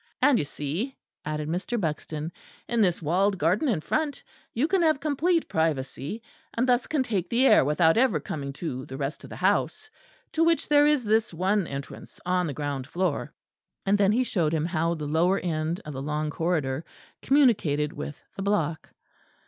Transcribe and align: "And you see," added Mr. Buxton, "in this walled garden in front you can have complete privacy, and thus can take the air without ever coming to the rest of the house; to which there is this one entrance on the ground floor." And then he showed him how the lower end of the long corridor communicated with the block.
"And 0.19 0.39
you 0.39 0.43
see," 0.45 0.97
added 1.25 1.47
Mr. 1.47 1.79
Buxton, 1.79 2.31
"in 2.67 2.81
this 2.81 3.03
walled 3.03 3.37
garden 3.37 3.67
in 3.67 3.81
front 3.81 4.23
you 4.51 4.67
can 4.67 4.81
have 4.81 4.99
complete 4.99 5.47
privacy, 5.47 6.23
and 6.55 6.67
thus 6.67 6.87
can 6.87 7.03
take 7.03 7.29
the 7.29 7.45
air 7.45 7.63
without 7.63 7.97
ever 7.97 8.19
coming 8.19 8.51
to 8.53 8.83
the 8.87 8.97
rest 8.97 9.23
of 9.23 9.29
the 9.29 9.35
house; 9.35 9.91
to 10.31 10.43
which 10.43 10.67
there 10.69 10.87
is 10.87 11.03
this 11.03 11.31
one 11.35 11.67
entrance 11.67 12.19
on 12.25 12.47
the 12.47 12.53
ground 12.53 12.87
floor." 12.87 13.31
And 13.85 13.95
then 13.95 14.11
he 14.11 14.23
showed 14.23 14.55
him 14.55 14.65
how 14.65 14.95
the 14.95 15.05
lower 15.05 15.37
end 15.37 15.81
of 15.85 15.93
the 15.93 16.01
long 16.01 16.31
corridor 16.31 16.83
communicated 17.21 17.93
with 17.93 18.23
the 18.35 18.41
block. 18.41 18.89